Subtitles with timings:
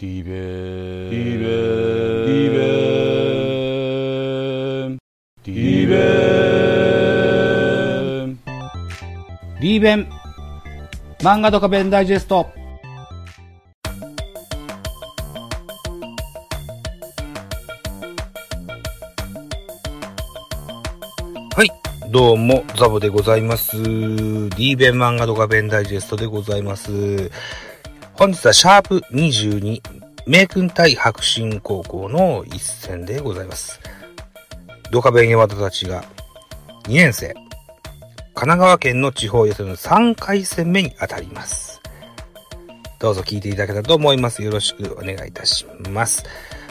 [0.00, 0.30] リベ
[1.10, 1.48] リベ
[2.24, 2.58] リベ
[5.42, 5.96] リベ
[9.60, 10.08] リーベン
[11.18, 12.46] 漫画ドカベンダイジェスト
[21.56, 21.70] はい。
[22.12, 23.82] どうも、ザボでございます。
[24.50, 27.32] D 弁漫画ドカベンダイジェストでございます。
[28.18, 29.80] 本日はシャープ22、
[30.26, 33.78] 名君対白新高校の一戦でございます。
[34.90, 36.02] ドカベン山田たちが
[36.88, 37.44] 2年生、神
[38.34, 41.80] 奈川県の地方予選の3回戦目に当たります。
[42.98, 44.42] どうぞ聞いていただけたらと思います。
[44.42, 46.24] よろしくお願いいたします。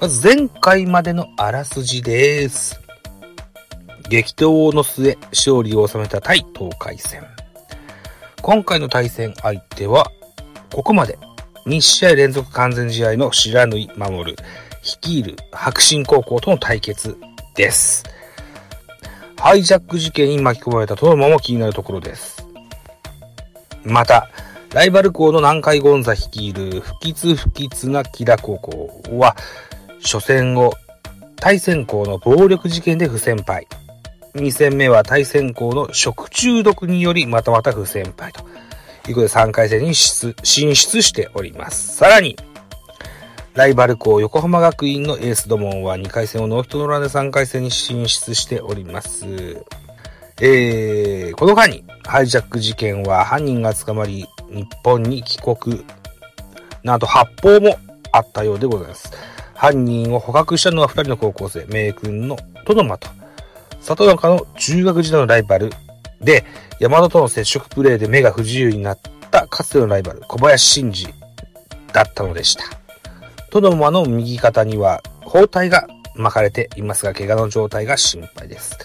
[0.00, 2.80] まず前回までのあらすじです。
[4.08, 7.22] 激闘の末、勝利を収めた対東海戦。
[8.42, 10.10] 今回の対戦相手は、
[10.72, 11.16] ここまで
[11.68, 14.36] 2試合連続完全試合の白縫守る、
[14.82, 17.18] 率いる白新高校との対決
[17.54, 18.04] です。
[19.36, 22.46] ハイジャック事件に巻き込まれたトノマも気になるところです。
[23.84, 24.30] また、
[24.72, 29.36] ライバル校の南海ゴンザ率いる不吉不吉な木田高校は、
[30.02, 30.72] 初戦を
[31.36, 33.66] 対戦校の暴力事件で不戦敗。
[34.34, 38.44] 2戦目は対戦校の食中毒によりまたまた不戦敗と
[39.08, 41.96] いうことで3回戦に進出しております。
[41.96, 42.36] さらに、
[43.54, 49.26] ライバル校横浜学院のエースドモンは2回戦をノーヒットノーランで3回戦に進出しております。
[50.40, 55.84] えー、この間にハイジャック事件は犯人が捕まり日本に帰国、
[56.84, 57.76] なんと発砲も
[58.12, 59.12] あったようでございます。
[59.54, 63.08] 犯人を捕獲したのは2人の高校生、名君のトノマと
[63.80, 65.72] 里中の中学時代のライバル
[66.20, 66.44] で、
[66.80, 68.98] 山田との接触プレーで目が不自由になっ
[69.30, 71.14] たかつてのライバル、小林真二
[71.92, 72.64] だったのでした。
[73.50, 78.76] トノマの右肩には包帯が巻かれていますが、怪我の状態が心配です。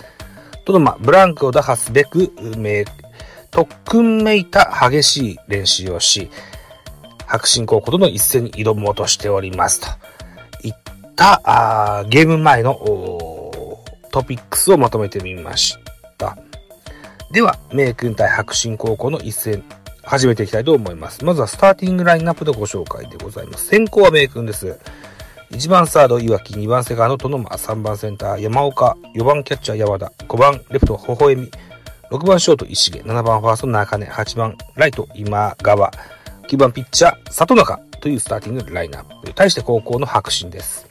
[0.65, 2.31] トノマ、ブランクを打破すべく、
[3.51, 6.29] 特訓めいた激しい練習をし、
[7.25, 9.87] 白新高校との一戦に挑もうとしておりますと。
[10.63, 10.73] いっ
[11.15, 12.75] た、あーゲーム前の
[14.11, 15.77] トピックスをまとめてみまし
[16.17, 16.37] た。
[17.33, 19.63] では、名君対白新高校の一戦、
[20.03, 21.25] 始めていきたいと思います。
[21.25, 23.65] まずはスターティングラインナップでご紹介でございます。
[23.65, 24.77] 先行は名君です。
[25.49, 31.49] 1番サード、岩木、2番セカンド、トノマ、3番センター、山岡、4番キャッチャー、山田、5番レフト、微笑み、
[32.11, 35.89] 6番ショート、石毛、7番ファースト、中根、8番ライト、今川、
[36.47, 39.33] 9番ピッチャー、里中というスターティングラインナップ。
[39.33, 40.87] 対して高校の白新です。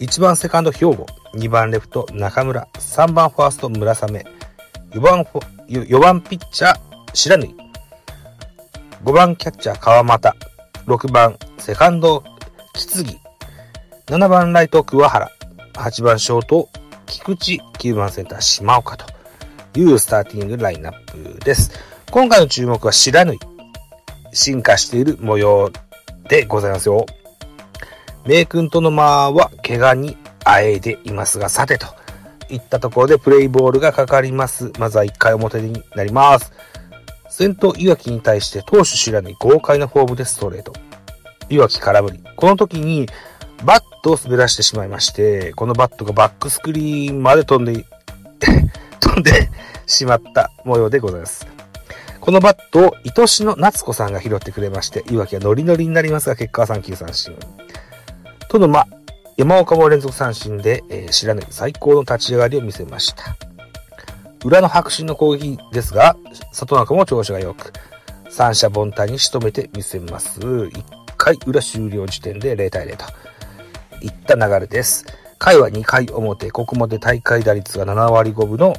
[0.00, 1.04] 1番セカンド、兵庫、
[1.34, 4.24] 2番レフト、中村、3番ファースト、村雨、
[4.92, 5.22] 4番、
[5.68, 6.78] 4番ピッチャー、
[7.14, 7.54] 白縫、
[9.04, 10.34] 5番キャッチャー、川又、
[10.86, 12.24] 6番セカンド、
[12.74, 13.18] 木継ぎ、
[14.06, 15.30] 7番ライト、桑原、
[15.74, 16.68] 8番ショート、
[17.06, 19.06] 菊池、9番センター、島岡と
[19.78, 21.70] いうスターティングラインナップです。
[22.10, 23.38] 今回の注目は白縫い。
[24.32, 25.70] 進化している模様
[26.28, 27.06] でございますよ。
[28.26, 31.86] 名君との間は怪我にあえいでいますが、さてと
[32.50, 34.72] いったところでプレイボールがかかります。
[34.78, 36.52] まずは1回表になります。
[37.28, 40.72] 先頭岩木に対して投手白縫い豪快なフォームでストレート。
[41.50, 42.20] 岩木空振り。
[42.36, 43.06] この時に
[43.64, 47.84] バットを滑らしてしまいまして、このバットがバックスクリーンまで飛んで、
[49.00, 49.50] 飛んで
[49.86, 51.46] しまった模様でございます。
[52.20, 57.34] このバットを愛しの夏子さんが拾ってくれまして、岩木はノリノリになりますが、結果は3球三振。
[58.48, 58.86] とのま、
[59.38, 63.36] 山岡も連続三振で、えー、白根最高の立ち上がりを見せました。
[64.44, 66.16] 裏の白真の攻撃ですが、
[66.50, 67.72] 里中も調子が良く、
[68.28, 70.40] 三者凡退に仕留めてみせます。
[70.40, 70.82] 1
[71.16, 73.04] 回裏終了時点で0対0と
[74.04, 75.06] いった流れです。
[75.38, 78.74] 回は2回表、ここまで大会打率が7割5分の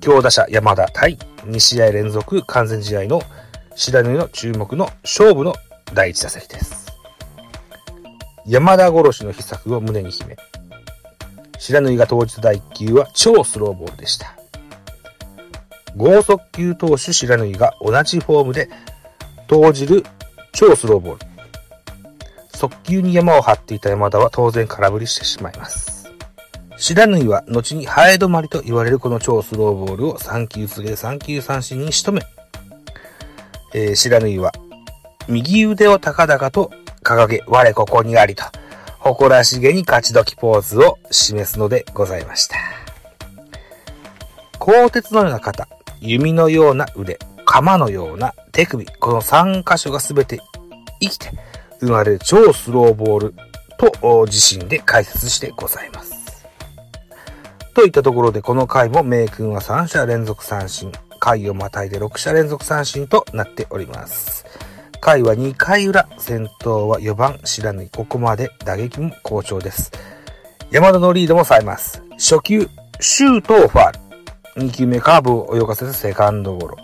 [0.00, 3.20] 強打者山田対2試合連続完全試合の
[3.76, 5.54] 白縫の注目の勝負の
[5.92, 6.83] 第1打席です。
[8.46, 10.36] 山田殺しの秘策を胸に秘め、
[11.58, 14.36] 白縫が投じた第1球は超スローボールでした。
[15.96, 18.68] 剛速球投手白縫が同じフォームで
[19.46, 20.04] 投じる
[20.52, 21.26] 超スローボール。
[22.54, 26.12] 速球に山を張っていた山田は当然空振りしてしまいます。
[26.76, 34.52] 白縫は後にハエ止まりと言われるこの超スローボールを3球続けて3球三振に仕留め、えー、白縫は
[35.28, 36.70] 右腕を高々と
[37.04, 38.42] 掲げ、我ここにありと、
[38.98, 42.56] 誇らしげに勝ち時ポーズを示すのでございました。
[44.58, 45.68] 鋼鉄のような肩、
[46.00, 50.40] 弓のような腕、鎌のような手首、この3箇所がすべて
[51.00, 51.30] 生きて、
[51.80, 53.34] 生まれる超スローボール
[53.78, 56.46] と自身で解説してございます。
[57.74, 60.90] といったところでこの回も名君は3者連続三振、
[61.20, 64.46] 回をまたいで6者連続三振となっております。
[65.04, 67.90] 回は2回裏、先頭は4番知らぬい。
[67.90, 69.92] ここまで打撃も好調です。
[70.70, 72.02] 山田のリードもさえます。
[72.12, 72.70] 初球、
[73.00, 73.92] シュートをファー
[74.56, 74.66] ル。
[74.66, 76.78] 2球目カーブを泳がせたセカンドゴロ。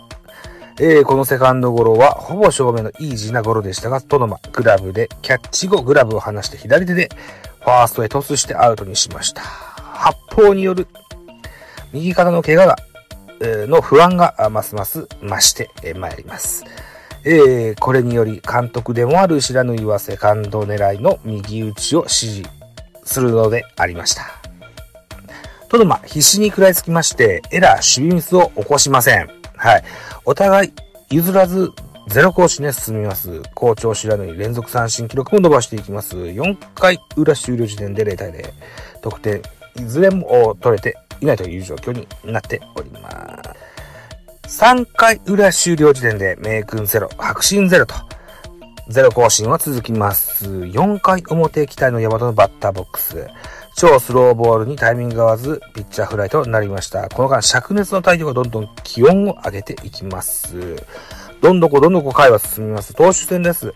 [0.79, 7.09] えー、このセカンドゴロはほぼ正面のイージーなゴロでしたが、トノマ、グラブでキャッチ後グラブを離して左手で
[7.61, 9.41] ファーストへトスしてアウトにしました。
[9.41, 10.87] 発砲による
[11.91, 12.75] 右肩の怪我が、
[13.41, 16.63] えー、の不安がますます増してまいります。
[17.23, 22.49] えー、これにより監督でもある知らぬいはセカンド狙いの右打ちを指示
[23.03, 24.41] するのでありました。
[25.69, 29.29] トノマ、必死に食らいつきまして、エラー、守備ミスを起こしません。
[29.55, 29.83] はい。
[30.25, 30.73] お互い
[31.09, 31.71] 譲らず
[32.07, 33.41] ゼロ更新で進みます。
[33.55, 36.17] 好調知らぬに連続三振記録も伸ばしていきます。
[36.17, 38.51] 4回裏終了時点で0対0。
[39.01, 39.41] 得点、
[39.77, 43.70] いずれも取れていないという状況になっております。
[44.51, 47.95] 3回裏終了時点で名君ゼロ、白真ゼロと、
[48.89, 50.45] ゼロ更新は続きます。
[50.45, 53.27] 4回表期待の山田のバッターボックス。
[53.77, 57.07] 超スローボールにタイミング合わず、ピッチャーフライとなりました。
[57.07, 60.53] この間、灼熱の太陽がどんどん気温を上げていきます。
[61.41, 62.93] どんどこどんどこ回は進みます。
[62.93, 63.73] 投手戦です。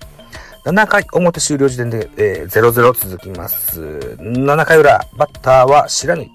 [0.65, 3.79] 7回表終了時点で、えー、0-0続きます。
[4.19, 6.29] 7回裏、バッターは白根。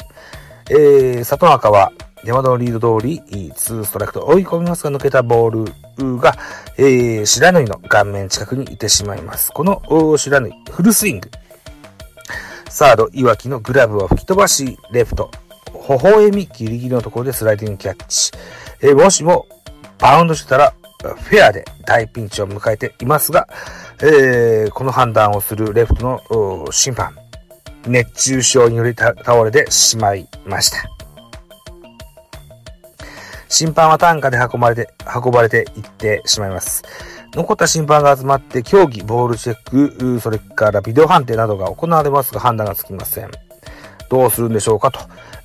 [0.71, 1.93] えー、里中は
[2.25, 5.65] 山田のリード通り、2ストライクと追い込みますが抜けたボー
[5.97, 6.37] ルが、
[6.77, 9.53] えー、白縫の顔面近くにいてしまいます。
[9.53, 9.83] この
[10.17, 11.31] 白縫フルスイング。
[12.69, 15.31] サード、岩木のグラブを吹き飛ばし、レフト、
[15.89, 18.31] 微笑みギリギリのところでスライディングキャッチ。
[18.83, 19.47] えー、もしも、
[19.99, 23.49] バウンドしてたら、フェアで大ピンチを迎えていますが、
[24.03, 27.17] えー、この判断をするレフトの審判、
[27.87, 31.00] 熱中症により倒れてしまいました。
[33.51, 36.83] 審判は担架で運ばれて、運ばれていってしまいます。
[37.35, 43.31] 残った審判が集まって競技、ボールチェック、それからビデオ判定などが行われますが判断がつきません。
[44.09, 45.01] どうするんでしょうかと。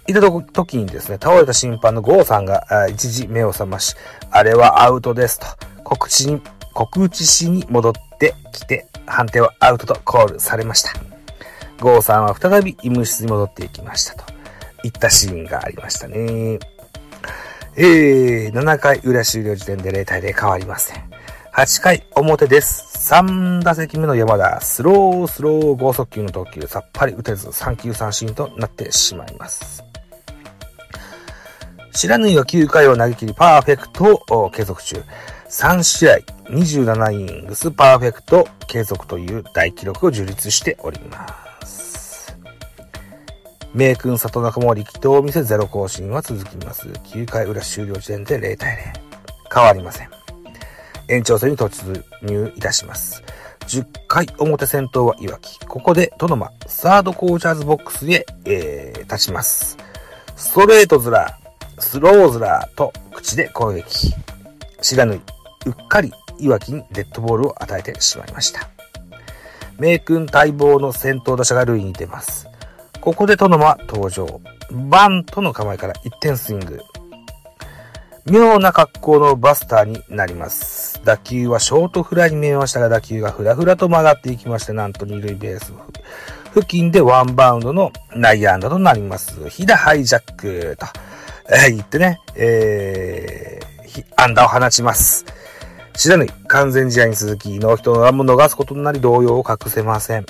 [0.08, 3.96] いた時にですね、倒れた審判のゴーさんが一時目を覚まし、
[4.30, 5.48] あれはアウトですと、
[5.84, 6.42] 告知に、
[6.74, 10.92] 告知しに戻ってきて、判定はアウトとコールされました。
[11.80, 14.24] ゴーさんは再び医務室に戻っていきましたと。
[14.84, 16.60] いったシーンがありましたね。
[17.78, 21.04] えー、7回裏終了時点で0対0変わりません。
[21.54, 23.12] 8回表です。
[23.14, 29.84] 3打席目の山田、スロースロー剛速球の投球、さっぱり打てず3球三振となってしまいます。
[31.92, 35.04] 白縫は9回を投げ切りパーフェクトを継続中。
[35.50, 36.18] 3試合
[36.50, 41.55] 27イニングスパーフェクト継続という大記録を樹立しております。
[43.76, 46.88] 名君里中も力投を見せゼロ更新は続きます。
[46.88, 49.54] 9回裏終了時点で0対0。
[49.54, 50.10] 変わりません。
[51.10, 53.22] 延長戦に突入いたします。
[53.68, 55.60] 10回表戦闘はいわき。
[55.68, 59.78] ここでトノマ、サードコーチャーズボックスへ、えー、立ちます。
[60.38, 64.14] ストレートズラー、スローズラーと口で攻撃。
[64.82, 68.70] 知らぬい、うっかりいわきにデッドボールを与えてしまいました。
[69.78, 72.48] 名君待望の先頭打者が塁に出ます。
[73.06, 74.42] ここでトノマ登場。
[74.90, 76.82] バントの構えから1点スイング。
[78.26, 81.00] 妙な格好のバスターになります。
[81.06, 85.72] 打球はショートフライに見えましたが、打球がふらふらと曲がっていきまして、なんと二塁ベース
[86.56, 89.52] 付近でワンバウンドの内野安打となります。
[89.52, 90.88] ヒダハイジャックと、
[91.54, 95.26] えー、言ってね、えー、安打を放ちます。
[95.94, 100.26] 知らぬ完全試合に続き、ノーヒットのランも逃すことになり動揺を隠せません。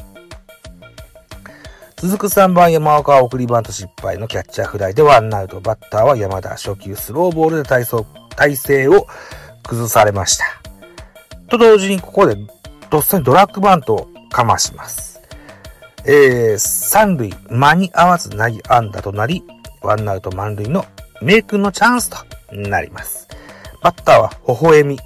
[2.07, 5.59] 続く3番山岡は送りバント失敗のキャッチャーフライでワンアウト。
[5.59, 6.49] バッターは山田。
[6.49, 9.07] 初球スローボールで体操、体勢を
[9.63, 10.45] 崩されました。
[11.49, 12.37] と同時にここで
[12.91, 15.19] とっさにドラッグバントをかまします。
[16.05, 19.43] えー、三塁間に合わず投げ安打となり、
[19.81, 20.85] ワンアウト満塁の
[21.23, 22.17] 名君のチャンスと
[22.51, 23.27] なります。
[23.81, 24.99] バッターは微笑み。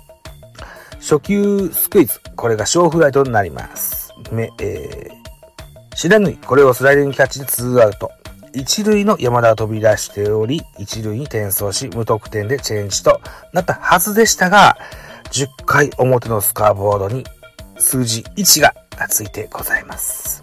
[0.96, 2.20] 初球スクイズ。
[2.36, 4.14] これが小フライとなります。
[4.34, 5.19] め、えー
[6.00, 8.10] 知らぬい、これをスライディングキャッチで2アウト。
[8.54, 13.20] 一塁の山田が飛び出しており、一塁に転送し、無得点でチェンジと
[13.52, 14.78] なったはずでしたが、
[15.32, 17.26] 10回表のスカーボードに
[17.78, 18.74] 数字1が
[19.10, 20.42] ついてございます。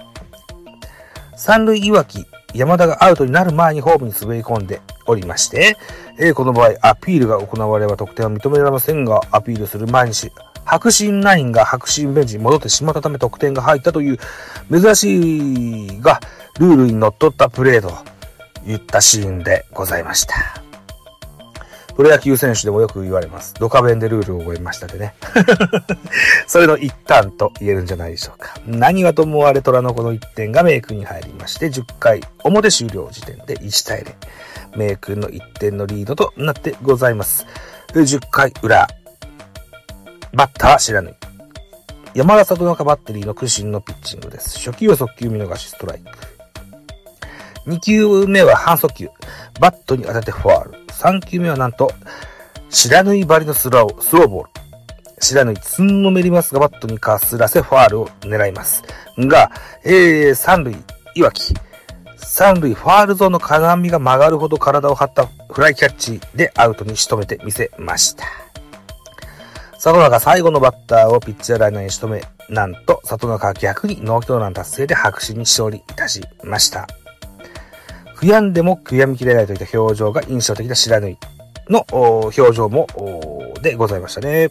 [1.39, 5.79] 三塁いわき、山田がアウトになる前にホームに滑り込んでおりまして、
[6.19, 10.15] え、この場合アピールが行われば得点は認められませんが、アピールする前に
[10.67, 14.19] 白真ナインが白真ベンチに戻ってしまったため得点が入ったという
[14.71, 16.21] 珍しいが
[16.59, 17.93] ルールにのっとったプレーと
[18.71, 20.35] いったシーンでございました。
[21.97, 23.55] プロ野球選手でもよく言われます。
[23.55, 25.15] ドカベンでルールを覚えましたでね。
[26.47, 28.55] それの一端と言えるんじゃないでしょうか。
[28.67, 34.15] 何はともあれ虎のこの1点がメイ君に入りまして、10回表終了時点で1対0。
[34.77, 37.47] メイ君の1点のリードとなってございます。
[37.95, 38.87] 10回裏。
[40.37, 41.17] バッターは知らぬ。
[42.13, 44.59] 山田里中バッテリーの苦心のピッチングです。
[44.59, 46.11] 初球は速球見逃しストライク。
[47.67, 49.09] 2球目は反則球。
[49.61, 50.79] バットに当ててフォアール。
[50.89, 51.91] 3球目はなんと、
[52.69, 54.51] 知らぬい張りのスロー、スローボール。
[55.23, 58.83] 知らぬいつんのめりますが、バットにかすらせファールを狙います。
[59.17, 59.51] が、
[59.85, 60.77] えー、三塁、
[61.15, 61.55] いわき。
[62.19, 68.27] 三塁ファールゾーンの金網が曲がるほど体を張ったフライキャッチでアウトに仕留めてみせました。
[69.93, 76.89] 里中最後のバッターをピッチャーライナーに仕留め、なんと里中は逆にノーヒットラン達成で白紙に勝利いたしました。
[78.17, 81.19] 悔やんでも悔やみきれないといった表情が印象的な知らぬい
[81.69, 82.89] の表情も
[83.63, 84.51] でございましたね。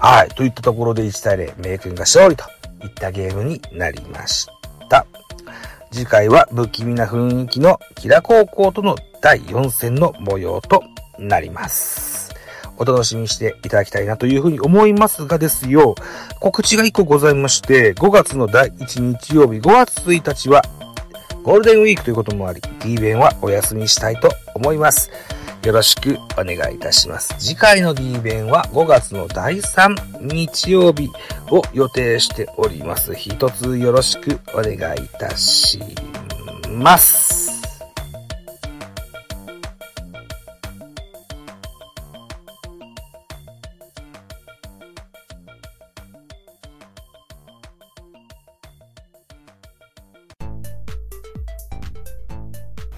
[0.00, 0.28] はい。
[0.30, 2.44] といったところで1対0、メイ君が勝利と
[2.82, 4.48] いったゲームになりまし
[4.90, 5.06] た。
[5.92, 10.82] 次回は不気味な雰囲気のキラ高校との第4戦の模様と
[11.20, 12.23] なります。
[12.76, 15.94] お楽しみにしていただきたいなというふうに思いますがですよ、
[16.40, 20.62] 告知が1個ございまして、5月の第1日曜日、5月1日は
[21.42, 25.10] ゴールデンウィークということもあり、D 弁はお休みしたいと思います。
[25.64, 27.34] よろしくお願いいたします。
[27.38, 31.10] 次回の D 弁は5月の第3日曜日
[31.50, 33.14] を予定しております。
[33.14, 35.80] 一つよろしくお願いいたし
[36.70, 37.63] ます。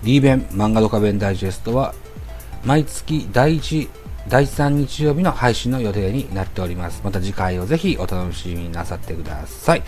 [0.03, 1.95] D 弁漫画ドカ弁ダイジェストは
[2.65, 3.89] 毎月第1、
[4.29, 7.01] 第3日曜日の配信の予定になっております。
[7.05, 9.83] また次回をぜひお楽しみになさってください。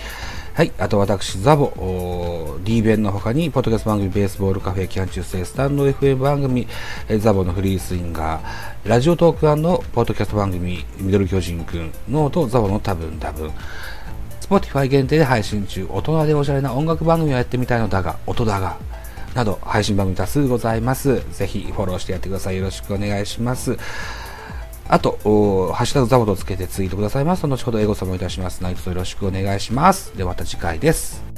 [0.54, 0.72] はい。
[0.78, 6.66] あと私、ザボ、D 弁の他に、ポッドキャスト番組、ベースボールカフェ、キャン中世、スタンド FM 番組、
[7.18, 9.40] ザボのフリースインガー、ラジオトーク
[9.92, 13.50] ポッドキャスト番組、ミドル巨人くん、ノート、ザボの多分多分、
[14.40, 18.76] Spotify 限定で配信中、大人でおしゃれな音楽番組をやってみたいのだが、音だが、
[19.34, 21.22] など配信番組多数ございます。
[21.32, 22.56] ぜひフォローしてやってください。
[22.56, 23.76] よろしくお願いします。
[24.88, 25.18] あと、
[25.74, 28.62] ハッシュタグザボとつけてツイートくださいます、後ほどエゴサもいたします。
[28.62, 30.16] 何卒よろしくお願いします。
[30.16, 31.37] ではまた次回です。